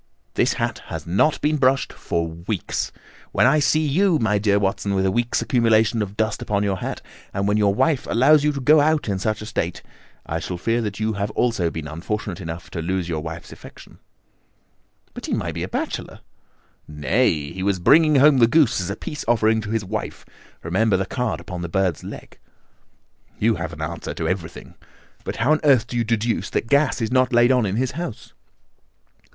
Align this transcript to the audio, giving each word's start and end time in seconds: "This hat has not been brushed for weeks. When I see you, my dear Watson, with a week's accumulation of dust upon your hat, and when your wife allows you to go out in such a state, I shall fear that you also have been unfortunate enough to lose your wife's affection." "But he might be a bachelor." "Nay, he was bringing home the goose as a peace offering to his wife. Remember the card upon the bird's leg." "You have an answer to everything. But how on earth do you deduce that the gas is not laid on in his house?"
"This 0.33 0.53
hat 0.53 0.79
has 0.87 1.05
not 1.05 1.39
been 1.41 1.57
brushed 1.57 1.93
for 1.93 2.27
weeks. 2.27 2.91
When 3.33 3.45
I 3.45 3.59
see 3.59 3.85
you, 3.85 4.17
my 4.17 4.39
dear 4.39 4.57
Watson, 4.57 4.95
with 4.95 5.05
a 5.05 5.11
week's 5.11 5.43
accumulation 5.43 6.01
of 6.01 6.17
dust 6.17 6.41
upon 6.41 6.63
your 6.63 6.77
hat, 6.77 7.03
and 7.35 7.47
when 7.47 7.55
your 7.57 7.75
wife 7.75 8.07
allows 8.09 8.43
you 8.43 8.51
to 8.53 8.59
go 8.59 8.81
out 8.81 9.07
in 9.07 9.19
such 9.19 9.43
a 9.43 9.45
state, 9.45 9.83
I 10.25 10.39
shall 10.39 10.57
fear 10.57 10.81
that 10.81 10.99
you 10.99 11.15
also 11.35 11.65
have 11.65 11.73
been 11.73 11.87
unfortunate 11.87 12.41
enough 12.41 12.71
to 12.71 12.81
lose 12.81 13.07
your 13.07 13.19
wife's 13.21 13.51
affection." 13.51 13.99
"But 15.13 15.27
he 15.27 15.35
might 15.35 15.53
be 15.53 15.61
a 15.61 15.67
bachelor." 15.69 16.21
"Nay, 16.87 17.51
he 17.51 17.61
was 17.61 17.77
bringing 17.77 18.15
home 18.15 18.39
the 18.39 18.47
goose 18.47 18.81
as 18.81 18.89
a 18.89 18.95
peace 18.95 19.23
offering 19.27 19.61
to 19.61 19.69
his 19.69 19.85
wife. 19.85 20.25
Remember 20.63 20.97
the 20.97 21.05
card 21.05 21.39
upon 21.39 21.61
the 21.61 21.69
bird's 21.69 22.03
leg." 22.03 22.39
"You 23.37 23.53
have 23.57 23.71
an 23.71 23.83
answer 23.83 24.15
to 24.15 24.27
everything. 24.27 24.73
But 25.23 25.35
how 25.35 25.51
on 25.51 25.59
earth 25.63 25.85
do 25.85 25.95
you 25.95 26.03
deduce 26.03 26.49
that 26.49 26.63
the 26.63 26.67
gas 26.69 27.01
is 27.03 27.11
not 27.11 27.31
laid 27.31 27.51
on 27.51 27.67
in 27.67 27.75
his 27.75 27.91
house?" 27.91 28.33